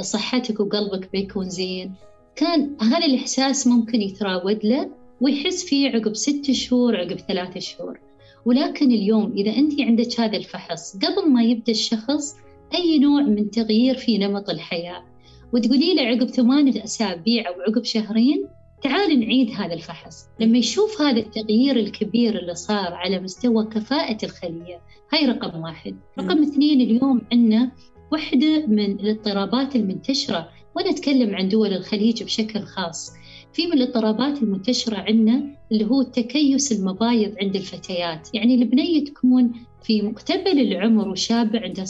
[0.00, 1.92] صحتك وقلبك بيكون زين.
[2.36, 4.90] كان هذا الإحساس ممكن يتراود له
[5.20, 8.00] ويحس فيه عقب ست شهور عقب ثلاثة شهور.
[8.44, 12.36] ولكن اليوم إذا أنت عندك هذا الفحص قبل ما يبدأ الشخص
[12.74, 15.04] أي نوع من تغيير في نمط الحياة
[15.52, 18.44] وتقولي له عقب ثمانية أسابيع أو عقب شهرين
[18.84, 20.28] تعال نعيد هذا الفحص.
[20.40, 24.80] لما يشوف هذا التغيير الكبير اللي صار على مستوى كفاءة الخلية
[25.12, 25.96] هاي رقم واحد.
[26.18, 27.72] رقم اثنين اليوم عندنا
[28.12, 33.12] واحدة من الاضطرابات المنتشرة وأنا أتكلم عن دول الخليج بشكل خاص.
[33.52, 38.28] في من الاضطرابات المنتشرة عندنا اللي هو تكيس المبايض عند الفتيات.
[38.34, 39.52] يعني البنية تكون
[39.84, 41.84] في مقتبل العمر وشابة عنده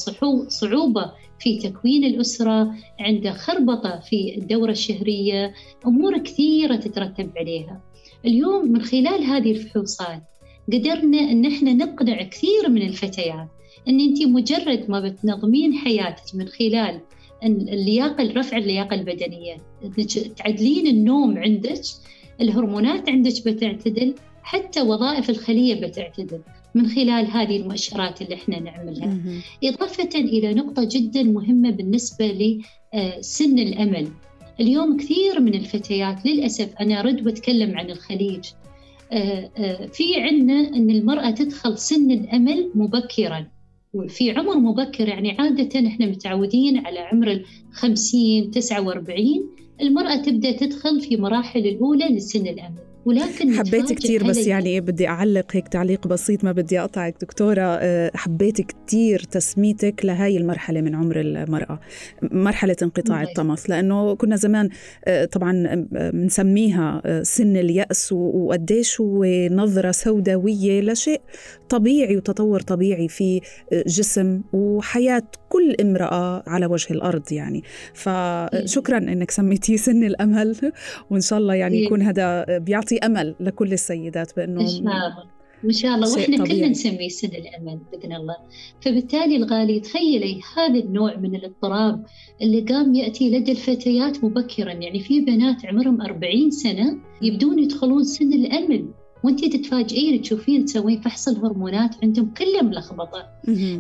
[0.49, 5.55] صعوبة في تكوين الأسرة عنده خربطة في الدورة الشهرية
[5.87, 7.81] أمور كثيرة تترتب عليها.
[8.25, 10.23] اليوم من خلال هذه الفحوصات
[10.73, 13.49] قدرنا أن إحنا نقنع كثير من الفتيات
[13.89, 17.01] أن أنت مجرد ما بتنظمين حياتك من خلال
[17.45, 19.57] اللياقة رفع اللياقة البدنية
[20.37, 21.81] تعدلين النوم عندك
[22.41, 26.41] الهرمونات عندك بتعتدل حتى وظائف الخلية بتعتدل.
[26.75, 29.19] من خلال هذه المؤشرات اللي إحنا نعملها.
[29.65, 34.09] إضافة إلى نقطة جدا مهمة بالنسبة لسن الأمل.
[34.61, 38.45] اليوم كثير من الفتيات للأسف أنا أرد وأتكلم عن الخليج
[39.93, 43.47] في عندنا أن المرأة تدخل سن الأمل مبكرا.
[44.09, 49.47] في عمر مبكر يعني عادة إحنا متعودين على عمر الخمسين تسعة وأربعين
[49.81, 52.94] المرأة تبدأ تدخل في مراحل الأولى لسن الأمل.
[53.07, 57.17] ولكن حبيت كثير بس يعني بدي أعلق هيك تعليق بسيط ما بدي أقطعك.
[57.21, 61.81] دكتورة أه، حبيت كثير تسميتك لهي المرحلة من عمر المرأة
[62.23, 64.69] مرحلة انقطاع الطمث لأنه كنا زمان
[65.05, 71.21] أه، طبعا بنسميها أه، سن اليأس وقديش هو نظرة سوداوية لشيء
[71.69, 73.41] طبيعي وتطور طبيعي في
[73.87, 77.63] جسم وحياة كل امرأة على وجه الأرض يعني.
[77.95, 80.73] فشكرا أنك سميتيه سن الأمل
[81.11, 85.25] وإن شاء الله يعني يكون هذا بيعطي أمل لكل السيدات بأنه إن شاء الله.
[85.65, 86.13] إن شاء الله.
[86.13, 88.37] وإحنا كلنا نسميه سن الأمل بإذن الله.
[88.81, 92.05] فبالتالي الغالي تخيلي هذا النوع من الاضطراب
[92.43, 94.73] اللي قام يأتي لدى الفتيات مبكرا.
[94.73, 98.89] يعني في بنات عمرهم 40 سنة يبدون يدخلون سن الأمل.
[99.25, 103.27] وأنت تتفاجئين تشوفين تسوين فحص الهرمونات عندهم كلها ملخبطه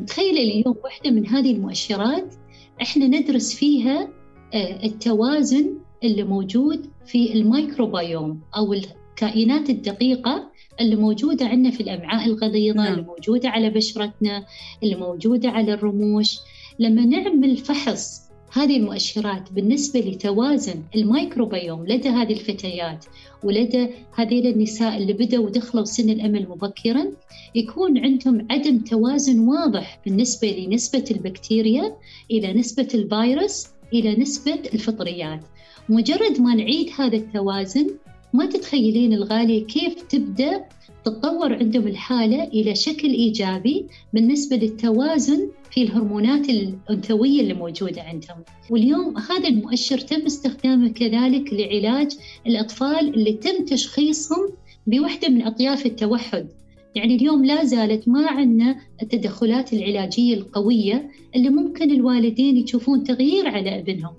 [0.06, 2.34] تخيلي اليوم واحدة من هذه المؤشرات
[2.82, 4.08] إحنا ندرس فيها
[4.54, 5.74] آه، التوازن
[6.04, 8.72] اللي موجود في الميكروبيوم أو
[9.14, 10.50] الكائنات الدقيقة
[10.80, 12.92] اللي موجودة عندنا في الامعاء الغليظة نعم.
[12.92, 14.44] اللي موجودة على بشرتنا
[14.82, 16.38] اللي موجودة على الرموش
[16.78, 23.04] لما نعمل فحص هذه المؤشرات بالنسبة لتوازن الميكروبيوم لدى هذه الفتيات
[23.44, 27.06] ولدى هذه النساء اللي بدأوا ودخلوا سن الأمل مبكرا
[27.54, 31.96] يكون عندهم عدم توازن واضح بالنسبة لنسبة البكتيريا
[32.30, 35.40] إلى نسبة الفيروس إلى نسبة الفطريات
[35.88, 37.90] مجرد ما نعيد هذا التوازن
[38.34, 40.64] ما تتخيلين الغالية كيف تبدأ
[41.04, 48.44] تتطور عندهم الحالة إلى شكل إيجابي بالنسبة للتوازن في الهرمونات الأنثوية اللي موجودة عندهم.
[48.70, 52.16] واليوم هذا المؤشر تم استخدامه كذلك لعلاج
[52.46, 54.48] الأطفال اللي تم تشخيصهم
[54.86, 56.48] بوحدة من أطياف التوحد.
[56.94, 63.78] يعني اليوم لا زالت ما عندنا التدخلات العلاجية القوية اللي ممكن الوالدين يشوفون تغيير على
[63.78, 64.12] ابنهم.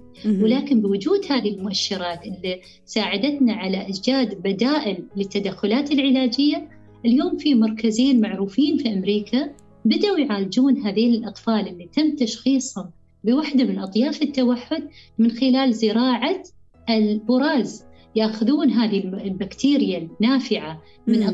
[0.44, 6.70] ولكن بوجود هذه المؤشرات اللي ساعدتنا على إيجاد بدائل للتدخلات العلاجية
[7.06, 9.52] اليوم في مركزين معروفين في أمريكا
[9.86, 12.90] بدأوا يعالجون هذه الأطفال اللي تم تشخيصهم
[13.24, 14.84] بوحدة من أطياف التوحد
[15.20, 16.44] من خلال زراعة
[16.90, 17.84] البراز.
[18.16, 21.28] ياخذون هذه البكتيريا النافعة من مم.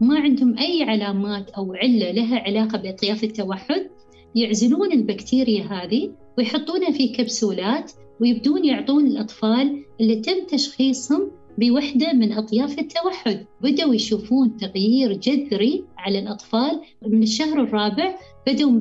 [0.00, 3.90] ما عندهم أي علامات أو علة لها علاقة بأطياف التوحد
[4.34, 12.78] يعزلون البكتيريا هذه ويحطونها في كبسولات ويبدون يعطون الأطفال اللي تم تشخيصهم بوحدة من أطياف
[12.78, 13.46] التوحد.
[13.60, 16.80] بدأوا يشوفون تغيير جذري على الأطفال.
[17.06, 18.14] من الشهر الرابع
[18.46, 18.80] بدأوا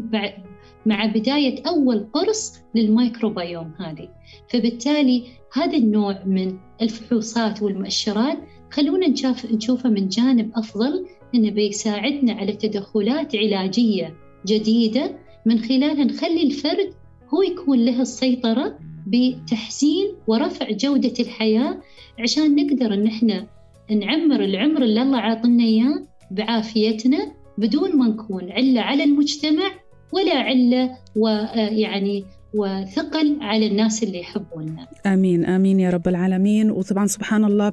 [0.86, 4.10] مع بداية أول قرص للميكروبيوم هذه.
[4.50, 5.24] فبالتالي
[5.54, 8.38] هذا النوع من الفحوصات والمؤشرات
[8.76, 14.16] خلونا نشوف نشوفه من جانب أفضل إنه بيساعدنا على تدخلات علاجية
[14.48, 15.12] جديدة.
[15.46, 16.94] من خلالها نخلي الفرد
[17.34, 21.78] هو يكون له السيطرة بتحسين ورفع جودة الحياة
[22.20, 23.48] عشان نقدر إن إحنا
[23.92, 29.72] نعمر العمر اللي الله عاطلنا إياه بعافيتنا بدون ما نكون علة على المجتمع
[30.12, 32.26] ولا علة ويعني
[32.56, 36.72] وثقل على الناس اللي يحبوننا آمين آمين يا رب العالمين.
[36.72, 37.70] وطبعا سبحان الله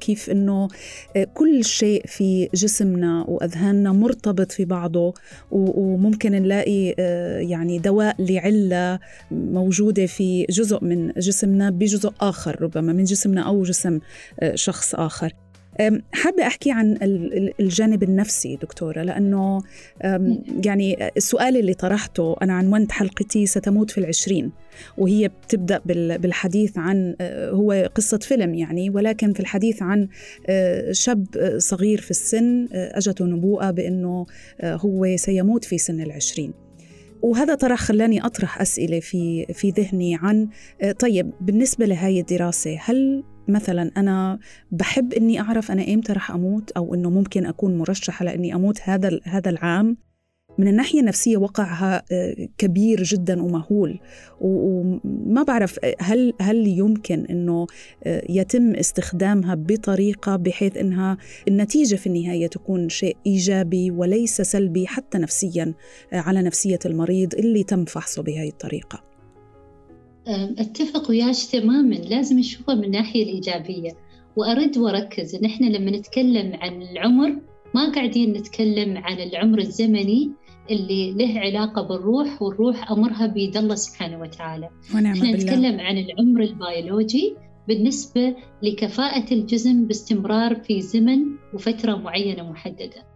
[0.00, 0.68] كيف إنه
[1.34, 5.14] كل شيء في جسمنا وأذهاننا مرتبط في بعضه
[5.50, 8.98] وممكن نلاقي آه، يعني دواء لعلة
[9.30, 13.98] موجودة في جزء من جسمنا بجزء آخر ربما من جسمنا أو جسم
[14.40, 15.32] آه، شخص آخر.
[16.12, 16.98] حابة أحكي عن
[17.60, 19.62] الجانب النفسي دكتورة لأنه
[20.64, 24.52] يعني السؤال اللي طرحته أنا عنونت حلقتي ستموت في العشرين
[24.98, 25.80] وهي بتبدأ
[26.16, 30.08] بالحديث عن أه، هو قصة فيلم يعني ولكن في الحديث عن
[30.46, 31.26] أه، شاب
[31.58, 34.26] صغير في السن أه، أجته نبوءة بأنه
[34.64, 36.65] هو سيموت في سن العشرين.
[37.22, 40.48] وهذا طرح خلاني أطرح أسئلة في في ذهني عن
[40.98, 44.38] طيب بالنسبة لهاي الدراسة هل مثلا أنا
[44.70, 49.20] بحب إني أعرف أنا إمتى رح أموت أو إنه ممكن أكون مرشحة لإني أموت هذا
[49.24, 49.96] هذا العام؟
[50.58, 54.00] من الناحية النفسية وقعها آه، كبير جدا ومهول.
[54.40, 57.66] وما بعرف هل هل يمكن إنه
[58.04, 61.16] آه، يتم استخدامها بطريقة بحيث إنها
[61.48, 65.74] النتيجة في النهاية تكون شيء إيجابي وليس سلبي حتى نفسيا
[66.12, 69.06] آه، على نفسية المريض اللي تم فحصه بهذه الطريقة.
[70.58, 71.94] أتفق وياك تماما.
[71.94, 73.90] لازم نشوفها من الناحية الإيجابية.
[74.36, 75.34] وأرد وأركز.
[75.34, 77.36] إن إحنا لما نتكلم عن العمر
[77.74, 80.30] ما قاعدين نتكلم عن العمر الزمني.
[80.70, 84.68] اللي له علاقة بالروح والروح أمرها بيد الله سبحانه وتعالى.
[84.94, 85.44] ونعم إحنا بالله.
[85.44, 87.36] نتكلم عن العمر البيولوجي
[87.68, 91.18] بالنسبة لكفاءة الجسم باستمرار في زمن
[91.54, 93.06] وفترة معينة محددة.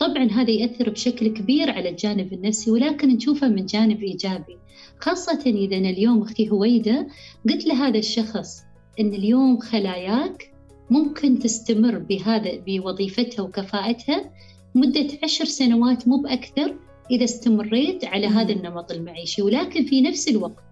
[0.00, 4.58] طبعا هذا يأثر بشكل كبير على الجانب النفسي ولكن نشوفه من جانب إيجابي.
[4.98, 7.08] خاصة إذا أنا اليوم أختي هويدة
[7.48, 8.62] قلت لهذا الشخص
[9.00, 10.52] إن اليوم خلاياك
[10.90, 14.30] ممكن تستمر بهذا بوظيفتها وكفاءتها
[14.74, 16.76] مدة عشر سنوات مو بأكثر
[17.10, 20.64] إذا استمريت على هذا النمط المعيشي ولكن في نفس الوقت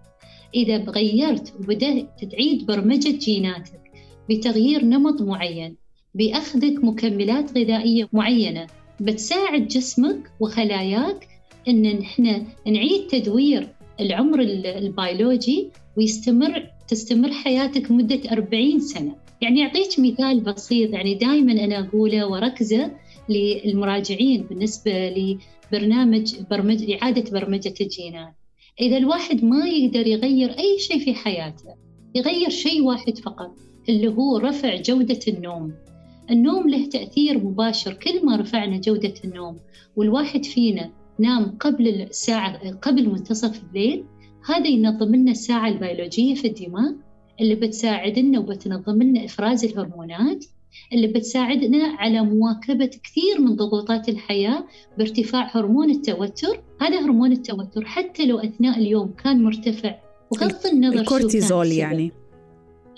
[0.55, 3.81] إذا غيرت وبدأت تعيد برمجة جيناتك
[4.29, 5.75] بتغيير نمط معين
[6.15, 8.67] بأخذك مكملات غذائية معينة
[9.01, 11.27] بتساعد جسمك وخلاياك
[11.67, 13.67] إن إحنا نعيد تدوير
[13.99, 19.15] العمر البيولوجي ويستمر تستمر حياتك مدة 40 سنة.
[19.41, 22.91] يعني أعطيك مثال بسيط يعني دائما أنا أقوله وركزة
[23.29, 28.33] للمراجعين بالنسبة لبرنامج برمج إعادة برمجة الجينات.
[28.81, 31.75] إذا الواحد ما يقدر يغير أي شيء في حياته
[32.15, 33.55] يغير شيء واحد فقط
[33.89, 35.73] اللي هو رفع جودة النوم.
[36.31, 39.57] النوم له تأثير مباشر كل ما رفعنا جودة النوم
[39.95, 44.03] والواحد فينا نام قبل الساعة قبل منتصف الليل.
[44.45, 46.91] هذا ينظم لنا الساعة البيولوجية في الدماغ
[47.41, 50.45] اللي بتساعدنا وبتنظم لنا إفراز الهرمونات.
[50.93, 54.63] اللي بتساعدنا على مواكبة كثير من ضغوطات الحياة
[54.97, 56.61] بارتفاع هرمون التوتر.
[56.81, 59.95] هذا هرمون التوتر حتى لو أثناء اليوم كان مرتفع
[60.31, 62.11] بغض النظر الكورتيزول يعني.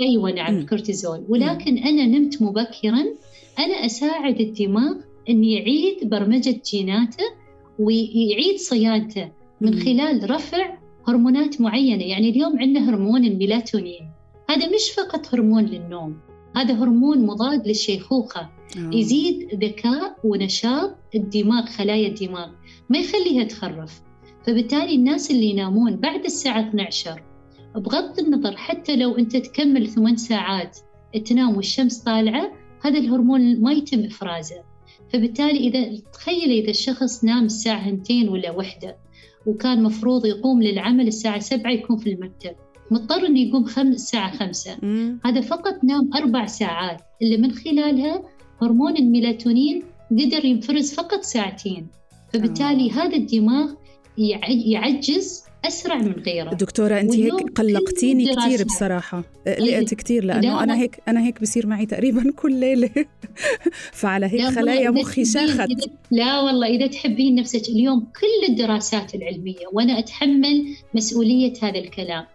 [0.02, 1.24] أيوه نعم الكورتيزول.
[1.30, 3.06] ولكن أنا نمت مبكرا.
[3.60, 4.96] أنا أساعد الدماغ
[5.30, 7.24] أن يعيد برمجة جيناته
[7.80, 12.04] ويعيد صيانته من خلال رفع هرمونات معينة.
[12.04, 14.10] يعني اليوم عندنا هرمون الميلاتونين.
[14.50, 16.18] هذا مش فقط هرمون للنوم.
[16.56, 18.42] هذا هرمون مضاد للشيخوخة.
[18.42, 18.50] آه.
[18.94, 22.50] يزيد ذكاء ونشاط الدماغ خلايا الدماغ.
[22.90, 24.02] ما يخليها تخرف.
[24.48, 27.24] فبالتالي الناس اللي ينامون بعد الساعة 12
[27.76, 30.78] بغض النظر حتى لو أنت تكمل ثمان ساعات
[31.26, 34.64] تنام والشمس طالعة هذا الهرمون ما يتم إفرازه.
[35.14, 38.98] فبالتالي إذا تخيل إذا الشخص نام الساعة 2 ولا وحدة
[39.46, 42.56] وكان مفروض يقوم للعمل الساعة 7 يكون في المكتب.
[42.92, 43.88] مضطر إنه يقوم خم...
[43.88, 44.78] الساعة 5
[45.26, 48.24] هذا فقط نام أربع ساعات اللي من خلالها
[48.62, 51.88] هرمون الميلاتونين قدر ينفرز فقط ساعتين.
[52.34, 53.74] فبالتالي هذا الدماغ
[54.18, 56.50] يعجز أسرع من غيره.
[56.50, 59.24] دكتورة أنت هيك قلقتيني كثير بصراحة.
[59.48, 62.90] قلقت كثير لأنه أنا هيك أنا هيك بصير معي تقريبا كل ليلة.
[63.92, 65.70] فعلى هيك خلايا مخي شاخت
[66.12, 72.26] لا والله إذا تحبين نفسك اليوم كل الدراسات العلمية وأنا أتحمل مسؤولية هذا الكلام.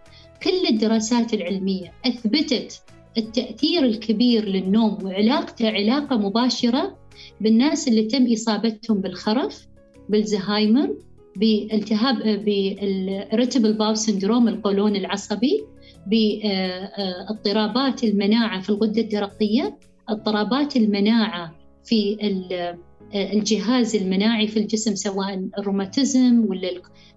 [0.43, 2.81] كل الدراسات العلمية أثبتت
[3.17, 6.97] التأثير الكبير للنوم وعلاقته علاقة مباشرة
[7.41, 9.67] بالناس اللي تم إصابتهم بالخرف
[10.09, 10.95] بالزهايمر
[11.35, 15.63] بالتهاب بال irritable bowel syndrome القولون العصبي
[16.07, 19.77] باضطرابات المناعة في الغدة الدرقية
[20.09, 22.17] اضطرابات المناعة في
[23.15, 26.69] الجهاز المناعي في الجسم سواء الروماتيزم ولا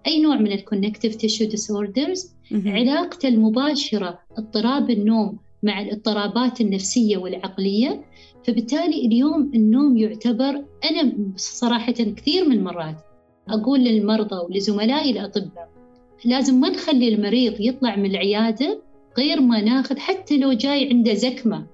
[0.07, 2.35] أي نوع من ال connective tissue disorders
[2.67, 8.05] علاقته المباشرة اضطراب النوم مع الاضطرابات النفسية والعقلية.
[8.45, 12.97] فبالتالي اليوم النوم يعتبر أنا صراحة كثير من مرات
[13.49, 15.69] أقول للمرضى ولزملائي الأطباء
[16.25, 18.83] لازم ما نخلي المريض يطلع من العيادة
[19.19, 21.67] غير ما ناخذ حتى لو جاي عنده زكمة.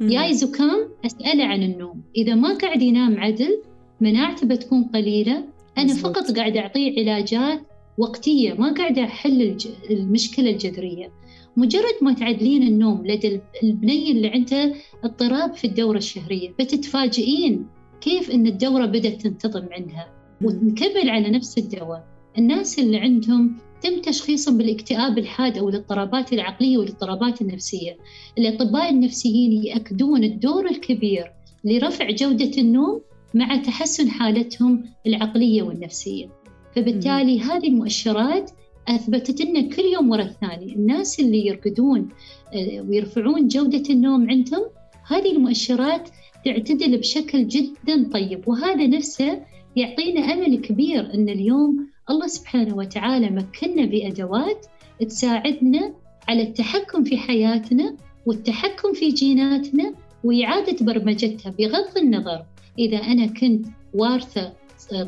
[0.00, 2.02] جاي زكام أسأله عن النوم.
[2.16, 3.62] إذا ما قاعد ينام عدل
[4.00, 5.44] مناعته بتكون قليلة.
[5.78, 6.16] أنا مزبوط.
[6.16, 7.60] فقط قاعد أعطيه علاجات
[7.98, 9.56] وقتية ما قاعدة أحل
[9.90, 11.12] المشكلة الجذرية.
[11.56, 14.74] مجرد ما تعدلين النوم لدى البنية اللي عندها
[15.04, 17.66] اضطراب في الدورة الشهرية بتتفاجئين
[18.00, 20.08] كيف أن الدورة بدأت تنتظم عندها
[20.44, 22.04] ونكمل على نفس الدواء.
[22.38, 27.96] الناس اللي عندهم تم تشخيصهم بالاكتئاب الحاد أو الاضطرابات العقلية والاضطرابات النفسية.
[28.38, 31.32] الأطباء النفسيين يأكدون الدور الكبير
[31.64, 33.00] لرفع جودة النوم
[33.34, 36.28] مع تحسن حالتهم العقلية والنفسية.
[36.76, 38.50] فبالتالي هذه المؤشرات
[38.88, 42.08] أثبتت لنا كل يوم ورا الثاني الناس اللي يرقدون
[42.54, 44.66] آه، ويرفعون جودة النوم عندهم
[45.06, 46.08] هذه المؤشرات
[46.44, 48.48] تعتدل بشكل جدا طيب.
[48.48, 49.42] وهذا نفسه
[49.76, 54.66] يعطينا أمل كبير أن اليوم الله سبحانه وتعالى مكننا بأدوات
[55.08, 55.94] تساعدنا
[56.28, 62.44] على التحكم في حياتنا والتحكم في جيناتنا وإعادة برمجتها بغض النظر
[62.78, 64.52] إذا أنا كنت وارثة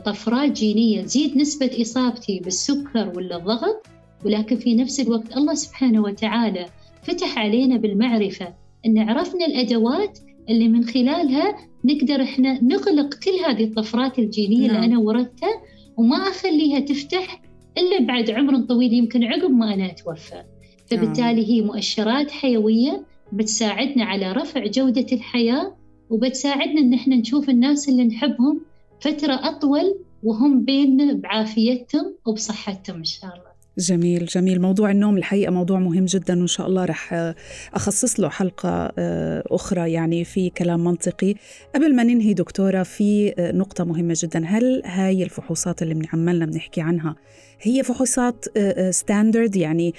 [0.04, 3.86] طفرات جينية تزيد نسبة إصابتي بالسكر ولا الضغط؟
[4.24, 6.66] ولكن في نفس الوقت الله سبحانه وتعالى
[7.02, 8.54] فتح علينا بالمعرفة
[8.86, 14.76] أن عرفنا الأدوات اللي من خلالها نقدر إحنا نغلق كل هذه الطفرات الجينية نعم.
[14.76, 15.62] اللي أنا ورثتها
[15.96, 17.42] وما أخليها تفتح
[17.78, 20.42] إلا بعد عمر طويل يمكن عقب ما أنا أتوفى.
[20.86, 25.76] فبالتالي هي مؤشرات حيوية بتساعدنا على رفع جودة الحياة
[26.12, 28.60] وبتساعدنا إن إحنا نشوف الناس اللي نحبهم
[29.00, 33.52] فترة أطول وهم بيننا بعافيتهم وبصحتهم إن شاء الله.
[33.78, 34.60] جميل جميل.
[34.60, 37.34] موضوع النوم الحقيقة موضوع مهم جدا وإن شاء الله رح
[37.74, 41.34] أخصص له حلقة آه، أخرى يعني في كلام منطقي.
[41.74, 44.44] قبل ما ننهي دكتورة في آه، نقطة مهمة جدا.
[44.46, 47.16] هل هاي الفحوصات اللي بنعملنا بنحكي عنها
[47.60, 48.44] هي فحوصات
[48.90, 49.94] ستاندرد آه، يعني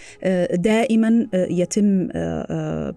[0.54, 2.10] دائما يتم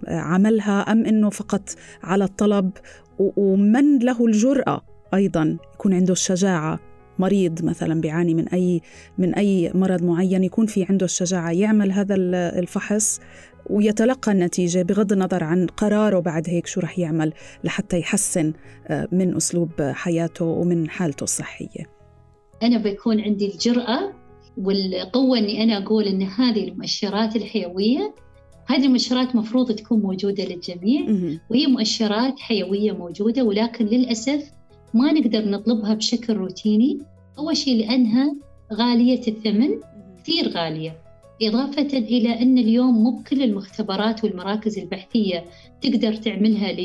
[0.09, 1.71] عملها أم أنه فقط
[2.03, 2.71] على الطلب
[3.19, 4.81] ومن له الجرأة
[5.15, 6.81] أيضا يكون عنده الشجاعة.
[7.19, 8.81] مريض مثلا بيعاني من أي
[9.19, 12.15] من أي مرض معين يكون في عنده الشجاعة يعمل هذا
[12.59, 13.21] الفحص
[13.71, 17.33] ويتلقى النتيجة بغض النظر عن قراره بعد هيك شو رح يعمل
[17.65, 18.53] لحتى يحسن
[18.87, 21.87] آه، من أسلوب حياته ومن حالته الصحية.
[22.63, 24.13] أنا بيكون عندي الجرأة
[24.57, 28.15] والقوة أني أنا أقول أن هذه المؤشرات الحيوية
[28.67, 31.07] هذه المؤشرات مفروض تكون موجودة للجميع
[31.51, 34.53] وهي مؤشرات حيوية موجودة ولكن للأسف
[34.95, 36.99] ما نقدر نطلبها بشكل روتيني.
[37.39, 38.37] أول شيء لأنها
[38.73, 39.69] غالية الثمن
[40.23, 40.97] كثير غالية.
[41.43, 45.45] إضافة إلى أن اليوم مو بكل المختبرات والمراكز البحثية
[45.81, 46.77] تقدر تعملها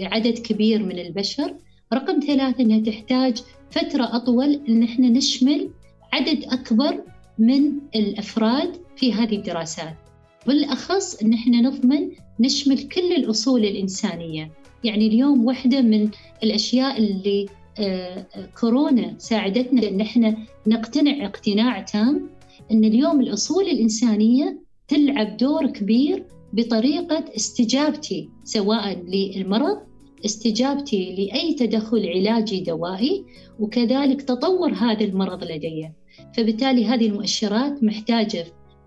[0.00, 1.54] لعدد كبير من البشر.
[1.92, 5.70] رقم ثلاثة أنها تحتاج فترة أطول أن إحنا نشمل
[6.12, 7.02] عدد أكبر
[7.38, 10.05] من الأفراد في هذه الدراسات.
[10.46, 14.52] بالأخص أن إحنا نضمن نشمل كل الأصول الإنسانية.
[14.84, 16.08] يعني اليوم واحدة من
[16.42, 17.46] الأشياء اللي
[17.78, 18.26] آه،
[18.60, 20.36] كورونا ساعدتنا أن إحنا
[20.66, 22.30] نقتنع اقتناع تام
[22.70, 29.78] أن اليوم الأصول الإنسانية تلعب دور كبير بطريقة استجابتي سواء للمرض
[30.24, 33.24] استجابتي لأي تدخل علاجي دوائي
[33.60, 35.88] وكذلك تطور هذا المرض لدي.
[36.36, 38.46] فبالتالي هذه المؤشرات محتاجة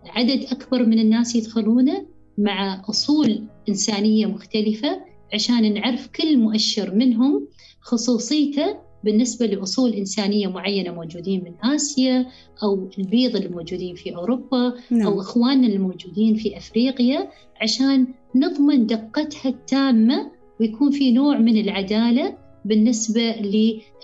[0.09, 2.05] عدد أكبر من الناس يدخلونه
[2.37, 5.01] مع أصول إنسانية مختلفة
[5.33, 7.47] عشان نعرف كل مؤشر منهم
[7.81, 12.25] خصوصيته بالنسبة لأصول إنسانية معينة موجودين من آسيا
[12.63, 15.07] أو البيض الموجودين في أوروبا نعم.
[15.07, 17.29] أو إخواننا الموجودين في أفريقيا
[17.61, 23.35] عشان نضمن دقتها التامة ويكون في نوع من العدالة بالنسبة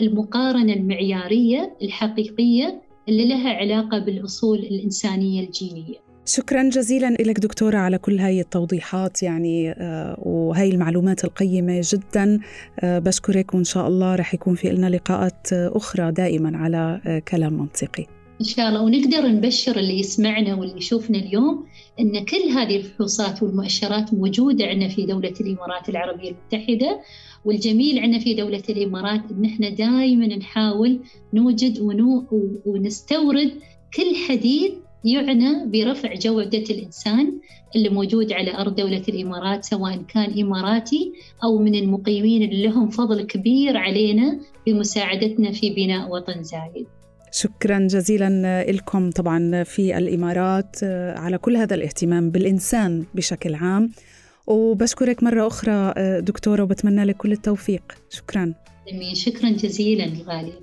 [0.01, 6.05] للمقارنة المعيارية الحقيقية اللي لها علاقة بالأصول الإنسانية الجينية.
[6.25, 12.39] شكرا جزيلا لك دكتورة على كل هاي التوضيحات يعني آه، وهي المعلومات القيمة جدا.
[12.79, 17.53] آه، بشكرك وإن شاء الله رح يكون في لنا لقاءات أخرى دائما على آه، كلام
[17.53, 18.05] منطقي.
[18.41, 18.81] إن شاء الله.
[18.81, 21.65] ونقدر نبشر اللي يسمعنا واللي يشوفنا اليوم
[21.99, 27.01] أن كل هذه الفحوصات والمؤشرات موجودة عندنا في دولة الإمارات العربية المتحدة.
[27.45, 30.99] والجميل عندنا في دولة الإمارات أن إحنا دائما نحاول
[31.33, 32.25] نوجد ونو
[32.65, 33.51] ونستورد
[33.95, 34.71] كل حديث
[35.05, 37.39] يعنى برفع جودة الإنسان
[37.75, 43.21] اللي موجود على أرض دولة الإمارات سواء كان إماراتي أو من المقيمين اللي لهم فضل
[43.21, 46.87] كبير علينا بمساعدتنا في بناء وطن زايد.
[47.31, 53.91] شكرا جزيلا لكم طبعا في الإمارات آه، على كل هذا الاهتمام بالإنسان بشكل عام.
[54.47, 58.53] وبشكرك مرة أخرى آه، دكتورة وبتمنى لك كل التوفيق شكرا
[59.13, 60.53] شكرا جزيلا غالي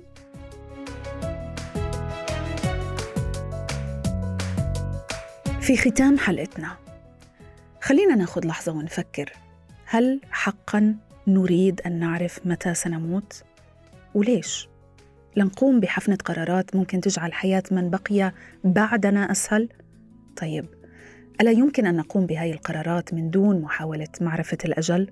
[5.61, 6.77] في ختام حلقتنا
[7.81, 9.33] خلينا ناخذ لحظة ونفكر
[9.85, 10.95] هل حقا
[11.27, 13.43] نريد أن نعرف متى سنموت؟
[14.13, 14.67] وليش؟
[15.35, 19.69] لنقوم بحفنة قرارات ممكن تجعل حياة من بقي بعدنا أسهل؟
[20.37, 20.65] طيب
[21.41, 25.11] ألا يمكن أن نقوم بهذه القرارات من دون محاولة معرفة الأجل؟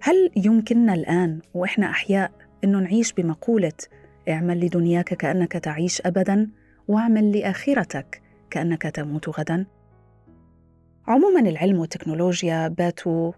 [0.00, 2.30] هل يمكننا الآن وإحنا أحياء
[2.64, 3.72] انه نعيش بمقولة
[4.28, 6.50] اعمل لدنياك كأنك تعيش ابدا
[6.88, 9.66] واعمل لآخرتك كأنك تموت غدا
[11.06, 13.32] عموما العلم والتكنولوجيا باتوا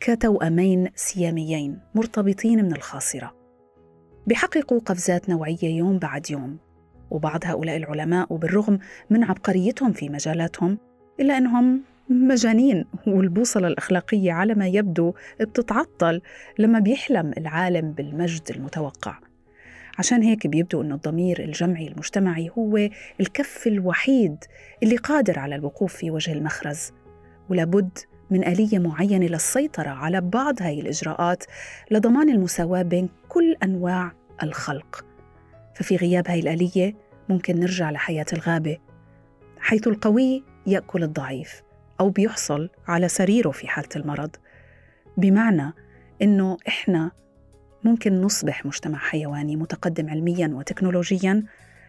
[0.00, 3.34] كتوأمين سياميين مرتبطين من الخاصرة.
[4.26, 6.58] بيحققوا قفزات نوعية يوم بعد يوم
[7.10, 8.78] وبعض هؤلاء العلماء وبالرغم
[9.10, 10.78] من عبقريتهم في مجالاتهم
[11.20, 16.20] إلا أنهم مجانين والبوصلة الأخلاقية على ما يبدو بتتعطل
[16.58, 19.18] لما بيحلم العالم بالمجد المتوقع.
[19.98, 22.88] عشان هيك بيبدو أن الضمير الجمعي المجتمعي هو
[23.20, 24.44] الكف الوحيد
[24.82, 26.92] اللي قادر على الوقوف في وجه المخرز
[27.48, 27.98] ولابد
[28.30, 31.44] من آلية معينة للسيطرة على بعض هاي الإجراءات
[31.90, 34.12] لضمان المساواة بين كل أنواع
[34.42, 35.04] الخلق.
[35.74, 36.94] ففي غياب هاي الآلية
[37.28, 38.78] ممكن نرجع لحياة الغابة
[39.60, 41.62] حيث القوي يأكل الضعيف
[42.00, 44.30] أو بيحصل على سريره في حالة المرض.
[45.16, 45.72] بمعنى
[46.22, 47.10] إنه إحنا
[47.84, 51.44] ممكن نصبح مجتمع حيواني متقدم علميا وتكنولوجيا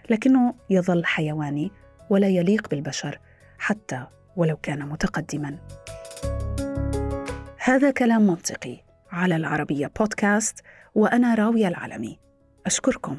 [0.10, 1.72] لكنه يظل حيواني
[2.10, 3.20] ولا يليق بالبشر
[3.58, 4.06] حتى
[4.36, 5.58] ولو كان متقدما.
[7.64, 8.78] هذا كلام منطقي
[9.12, 10.60] على العربية بودكاست
[10.96, 12.20] وأنا راوية العالمي.
[12.66, 13.18] أشكركم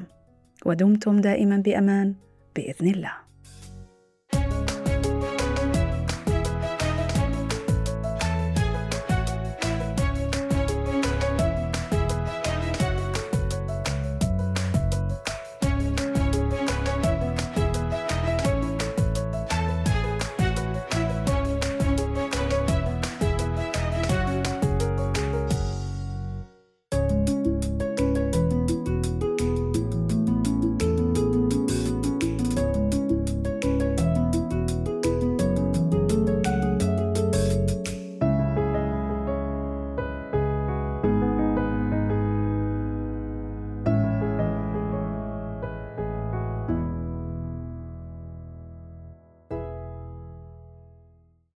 [0.66, 2.14] ودمتم دائما بأمان
[2.56, 3.29] بإذن الله.